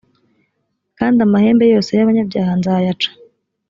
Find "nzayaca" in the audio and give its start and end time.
2.59-3.09